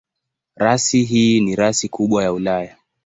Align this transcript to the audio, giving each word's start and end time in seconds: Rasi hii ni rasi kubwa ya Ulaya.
Rasi 0.55 1.03
hii 1.03 1.39
ni 1.41 1.55
rasi 1.55 1.89
kubwa 1.89 2.23
ya 2.23 2.33
Ulaya. 2.33 2.77